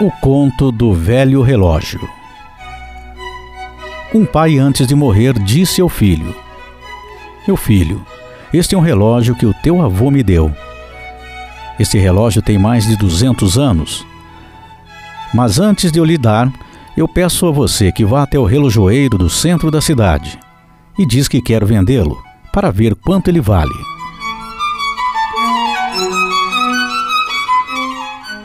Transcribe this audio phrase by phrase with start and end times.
[0.00, 2.00] O conto do velho relógio.
[4.14, 6.34] Um pai, antes de morrer, disse ao filho:
[7.46, 8.00] Meu filho,
[8.50, 10.50] este é um relógio que o teu avô me deu.
[11.78, 14.06] Este relógio tem mais de 200 anos.
[15.34, 16.50] Mas antes de eu lhe dar,
[16.96, 20.38] eu peço a você que vá até o relojoeiro do centro da cidade
[20.98, 22.16] e diz que quer vendê-lo
[22.50, 23.99] para ver quanto ele vale.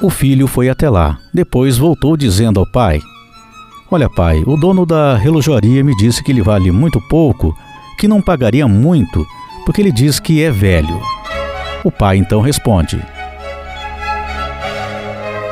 [0.06, 1.18] O filho foi até lá.
[1.34, 3.02] Depois voltou dizendo ao pai:
[3.90, 7.58] Olha, pai, o dono da relojoaria me disse que ele vale muito pouco,
[7.98, 9.26] que não pagaria muito,
[9.66, 11.02] porque ele diz que é velho.
[11.84, 13.02] O pai então responde: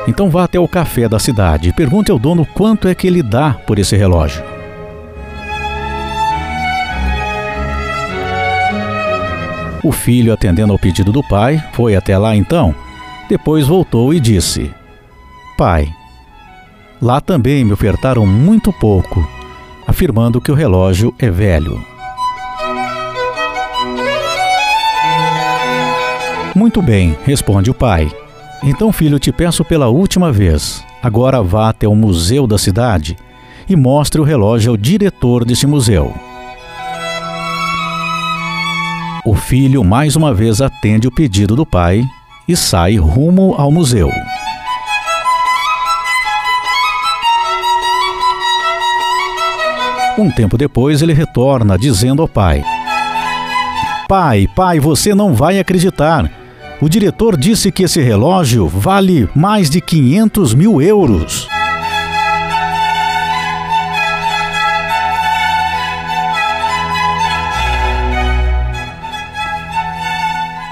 [0.08, 3.24] Então vá até o café da cidade e pergunte ao dono quanto é que ele
[3.24, 4.44] dá por esse relógio.
[9.84, 12.83] O filho, atendendo ao pedido do pai, foi até lá então.
[13.30, 14.72] Depois voltou e disse:
[15.58, 15.88] Pai,
[17.02, 19.28] lá também me ofertaram muito pouco,
[19.88, 21.82] afirmando que o relógio é velho.
[26.56, 28.12] Muito bem, responde o pai.
[28.62, 30.86] Então, filho, te peço pela última vez.
[31.02, 33.18] Agora vá até o museu da cidade
[33.68, 36.14] e mostre o relógio ao diretor desse museu.
[39.26, 42.04] O filho mais uma vez atende o pedido do pai
[42.48, 44.10] e sai rumo ao museu.
[50.18, 52.64] Um tempo depois, ele retorna dizendo ao pai:
[54.08, 56.30] Pai, pai, você não vai acreditar.
[56.82, 61.48] O diretor disse que esse relógio vale mais de 500 mil euros.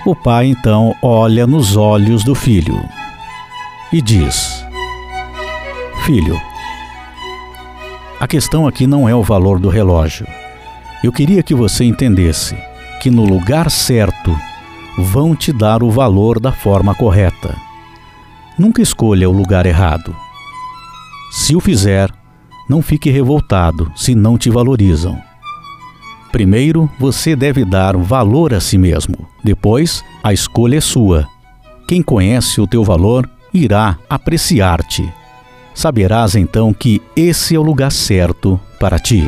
[0.03, 2.83] O pai então olha nos olhos do filho
[3.93, 4.65] e diz:
[6.03, 6.41] Filho,
[8.19, 10.25] a questão aqui não é o valor do relógio.
[11.03, 12.57] Eu queria que você entendesse
[12.99, 14.35] que no lugar certo
[14.97, 17.55] vão te dar o valor da forma correta.
[18.57, 20.15] Nunca escolha o lugar errado.
[21.31, 22.11] Se o fizer,
[22.67, 25.21] não fique revoltado se não te valorizam.
[26.31, 29.27] Primeiro, você deve dar valor a si mesmo.
[29.43, 31.27] Depois, a escolha é sua.
[31.87, 35.11] Quem conhece o teu valor irá apreciar-te.
[35.73, 39.23] Saberás então que esse é o lugar certo para ti.